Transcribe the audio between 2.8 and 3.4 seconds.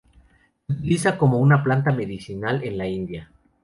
India.